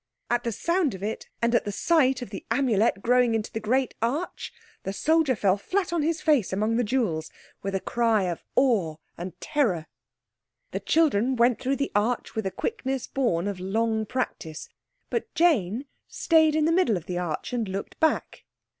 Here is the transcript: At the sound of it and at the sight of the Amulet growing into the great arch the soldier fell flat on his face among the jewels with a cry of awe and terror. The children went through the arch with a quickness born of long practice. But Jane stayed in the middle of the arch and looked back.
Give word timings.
At 0.31 0.43
the 0.43 0.51
sound 0.51 0.95
of 0.95 1.03
it 1.03 1.29
and 1.43 1.53
at 1.53 1.63
the 1.63 1.71
sight 1.71 2.23
of 2.23 2.31
the 2.31 2.43
Amulet 2.49 3.03
growing 3.03 3.35
into 3.35 3.51
the 3.51 3.59
great 3.59 3.93
arch 4.01 4.51
the 4.81 4.93
soldier 4.93 5.35
fell 5.35 5.57
flat 5.57 5.93
on 5.93 6.01
his 6.01 6.21
face 6.21 6.51
among 6.51 6.77
the 6.77 6.83
jewels 6.83 7.29
with 7.61 7.75
a 7.75 7.79
cry 7.79 8.23
of 8.23 8.43
awe 8.55 8.95
and 9.15 9.39
terror. 9.39 9.85
The 10.71 10.79
children 10.79 11.35
went 11.35 11.59
through 11.61 11.75
the 11.75 11.91
arch 11.93 12.33
with 12.33 12.47
a 12.47 12.49
quickness 12.51 13.05
born 13.05 13.47
of 13.47 13.59
long 13.59 14.07
practice. 14.07 14.69
But 15.11 15.31
Jane 15.35 15.85
stayed 16.07 16.55
in 16.55 16.65
the 16.65 16.71
middle 16.71 16.97
of 16.97 17.05
the 17.05 17.19
arch 17.19 17.53
and 17.53 17.69
looked 17.69 17.99
back. 17.99 18.43